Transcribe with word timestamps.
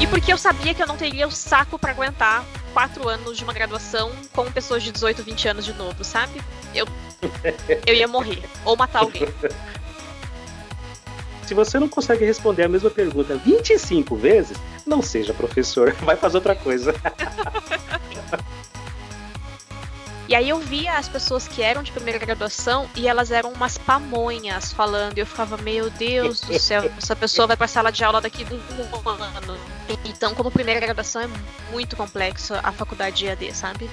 E 0.00 0.06
porque 0.06 0.32
eu 0.32 0.36
sabia 0.36 0.74
que 0.74 0.82
eu 0.82 0.86
não 0.86 0.96
teria 0.96 1.26
o 1.26 1.30
saco 1.30 1.78
para 1.78 1.90
aguentar 1.90 2.44
quatro 2.72 3.08
anos 3.08 3.38
de 3.38 3.44
uma 3.44 3.52
graduação 3.52 4.12
com 4.32 4.50
pessoas 4.52 4.82
de 4.82 4.92
18, 4.92 5.22
20 5.22 5.48
anos 5.48 5.64
de 5.64 5.72
novo, 5.72 6.04
sabe? 6.04 6.42
Eu, 6.74 6.86
eu 7.86 7.94
ia 7.94 8.06
morrer. 8.06 8.42
Ou 8.64 8.76
matar 8.76 9.00
alguém. 9.00 9.26
Se 11.46 11.54
você 11.54 11.78
não 11.78 11.88
consegue 11.88 12.24
responder 12.24 12.64
a 12.64 12.68
mesma 12.68 12.90
pergunta 12.90 13.36
25 13.36 14.16
vezes, 14.16 14.58
não 14.84 15.00
seja 15.00 15.32
professor, 15.32 15.92
vai 16.02 16.16
fazer 16.16 16.36
outra 16.36 16.54
coisa. 16.54 16.94
E 20.28 20.34
aí 20.34 20.48
eu 20.48 20.58
via 20.58 20.98
as 20.98 21.08
pessoas 21.08 21.46
que 21.46 21.62
eram 21.62 21.84
de 21.84 21.92
primeira 21.92 22.18
graduação 22.18 22.90
e 22.96 23.06
elas 23.06 23.30
eram 23.30 23.52
umas 23.52 23.78
pamonhas 23.78 24.72
falando. 24.72 25.16
E 25.16 25.20
eu 25.20 25.26
ficava, 25.26 25.56
meu 25.56 25.88
Deus 25.88 26.40
do 26.40 26.58
céu, 26.58 26.90
essa 26.98 27.14
pessoa 27.14 27.46
vai 27.46 27.56
pra 27.56 27.68
sala 27.68 27.92
de 27.92 28.02
aula 28.02 28.20
daqui 28.20 28.44
um 28.44 29.08
ano. 29.08 29.56
Então, 30.04 30.34
como 30.34 30.50
primeira 30.50 30.80
graduação, 30.80 31.22
é 31.22 31.28
muito 31.70 31.94
complexo 31.94 32.54
a 32.54 32.72
faculdade 32.72 33.18
de 33.18 33.26
EAD, 33.26 33.54
sabe? 33.54 33.88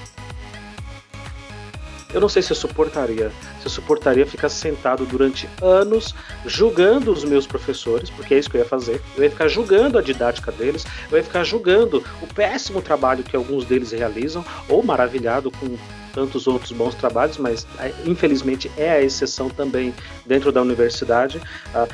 Eu 2.12 2.20
não 2.20 2.30
sei 2.30 2.42
se 2.42 2.52
eu 2.52 2.56
suportaria. 2.56 3.32
Se 3.60 3.68
eu 3.68 3.72
suportaria 3.72 4.26
ficar 4.26 4.50
sentado 4.50 5.06
durante 5.06 5.48
anos 5.62 6.16
julgando 6.48 7.12
os 7.12 7.24
meus 7.24 7.46
professores, 7.46 8.10
porque 8.10 8.34
é 8.34 8.40
isso 8.40 8.50
que 8.50 8.58
eu 8.58 8.62
ia 8.62 8.68
fazer. 8.68 9.02
Eu 9.16 9.24
ia 9.24 9.30
ficar 9.30 9.48
julgando 9.48 10.00
a 10.00 10.02
didática 10.02 10.52
deles, 10.52 10.84
eu 11.12 11.18
ia 11.18 11.24
ficar 11.24 11.44
julgando 11.44 12.04
o 12.22 12.28
péssimo 12.28 12.82
trabalho 12.82 13.24
que 13.24 13.36
alguns 13.36 13.66
deles 13.66 13.92
realizam, 13.92 14.44
ou 14.68 14.84
maravilhado 14.84 15.52
com 15.52 15.78
tantos 16.14 16.48
outros 16.48 16.72
bons 16.72 16.96
trabalhos, 16.96 17.38
mas 17.38 17.68
é, 17.80 17.94
infelizmente 18.06 18.72
é 18.78 18.92
a 18.92 19.02
exceção 19.02 19.50
também 19.50 19.94
dentro 20.26 20.52
da 20.52 20.62
universidade. 20.62 21.42
Ah, 21.74 21.88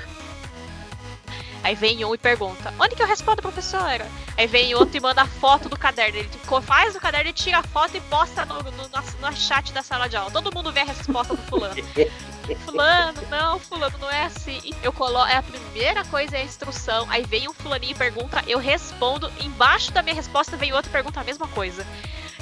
Aí 1.63 1.75
vem 1.75 2.03
um 2.05 2.15
e 2.15 2.17
pergunta: 2.17 2.73
Onde 2.79 2.95
que 2.95 3.01
eu 3.03 3.07
respondo, 3.07 3.41
professora? 3.41 4.07
Aí 4.37 4.47
vem 4.47 4.73
outro 4.75 4.95
e 4.97 4.99
manda 4.99 5.21
a 5.21 5.27
foto 5.27 5.67
do 5.67 5.77
caderno. 5.77 6.17
Ele 6.17 6.29
faz 6.63 6.95
o 6.95 6.99
caderno, 6.99 7.31
tira 7.33 7.59
a 7.59 7.63
foto 7.63 7.97
e 7.97 8.01
posta 8.01 8.45
no, 8.45 8.55
no, 8.55 8.71
no, 8.71 9.35
chat 9.35 9.73
da 9.73 9.83
sala 9.83 10.07
de 10.07 10.15
aula. 10.15 10.31
Todo 10.31 10.53
mundo 10.53 10.71
vê 10.71 10.79
a 10.79 10.85
resposta 10.85 11.35
do 11.35 11.41
fulano. 11.43 11.75
fulano, 12.65 13.21
não, 13.29 13.59
fulano, 13.59 13.97
não 13.99 14.09
é 14.09 14.23
assim. 14.23 14.59
Eu 14.81 14.93
coloco. 14.93 15.29
É 15.29 15.37
a 15.37 15.43
primeira 15.43 16.05
coisa 16.05 16.37
é 16.37 16.41
a 16.41 16.43
instrução. 16.43 17.05
Aí 17.09 17.23
vem 17.25 17.47
um 17.47 17.53
fulaninho 17.53 17.91
e 17.91 17.95
pergunta, 17.95 18.41
eu 18.47 18.57
respondo. 18.57 19.31
Embaixo 19.41 19.91
da 19.91 20.01
minha 20.01 20.15
resposta 20.15 20.55
vem 20.55 20.71
outro 20.71 20.89
e 20.89 20.93
pergunta 20.93 21.19
a 21.19 21.23
mesma 21.23 21.47
coisa. 21.49 21.85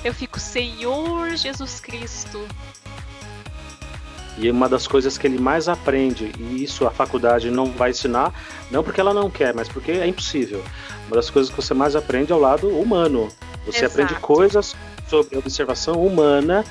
Eu 0.03 0.13
fico, 0.13 0.39
Senhor 0.39 1.35
Jesus 1.35 1.79
Cristo. 1.79 2.45
E 4.37 4.51
uma 4.51 4.69
das 4.69 4.85
coisas 4.85 5.17
que 5.17 5.25
ele 5.25 5.39
mais 5.39 5.67
aprende, 5.67 6.31
e 6.37 6.63
isso 6.63 6.85
a 6.85 6.91
faculdade 6.91 7.49
não 7.49 7.71
vai 7.71 7.89
ensinar, 7.89 8.31
não 8.69 8.83
porque 8.83 9.01
ela 9.01 9.13
não 9.13 9.31
quer, 9.31 9.53
mas 9.53 9.67
porque 9.67 9.91
é 9.91 10.05
impossível. 10.05 10.63
Uma 11.07 11.15
das 11.15 11.29
coisas 11.29 11.49
que 11.49 11.59
você 11.59 11.73
mais 11.73 11.95
aprende 11.95 12.31
é 12.31 12.35
o 12.35 12.39
lado 12.39 12.69
humano. 12.69 13.29
Você 13.65 13.85
Exato. 13.85 14.01
aprende 14.01 14.21
coisas 14.21 14.75
sobre 15.07 15.37
observação 15.37 16.05
humana 16.05 16.63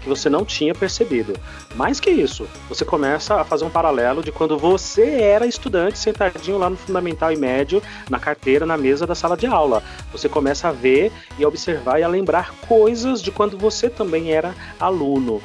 que 0.00 0.08
você 0.08 0.28
não 0.28 0.44
tinha 0.44 0.74
percebido. 0.74 1.34
Mais 1.74 2.00
que 2.00 2.10
isso, 2.10 2.46
você 2.68 2.84
começa 2.84 3.40
a 3.40 3.44
fazer 3.44 3.64
um 3.64 3.70
paralelo 3.70 4.22
de 4.22 4.32
quando 4.32 4.58
você 4.58 5.20
era 5.20 5.46
estudante 5.46 5.98
sentadinho 5.98 6.58
lá 6.58 6.70
no 6.70 6.76
fundamental 6.76 7.32
e 7.32 7.36
médio, 7.36 7.82
na 8.08 8.18
carteira, 8.18 8.66
na 8.66 8.76
mesa 8.76 9.06
da 9.06 9.14
sala 9.14 9.36
de 9.36 9.46
aula. 9.46 9.82
Você 10.12 10.28
começa 10.28 10.68
a 10.68 10.72
ver 10.72 11.12
e 11.38 11.44
a 11.44 11.48
observar 11.48 12.00
e 12.00 12.02
a 12.02 12.08
lembrar 12.08 12.52
coisas 12.66 13.22
de 13.22 13.30
quando 13.30 13.58
você 13.58 13.88
também 13.88 14.32
era 14.32 14.54
aluno. 14.78 15.40